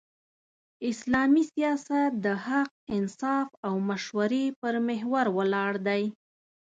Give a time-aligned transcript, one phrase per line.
[0.91, 6.03] اسلامي سیاست د حق، انصاف او مشورې پر محور ولاړ دی.